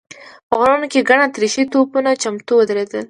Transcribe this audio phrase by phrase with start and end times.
[0.49, 2.99] په غرونو کې ګڼ اتریشي توپونه چمتو ودرېدلي و.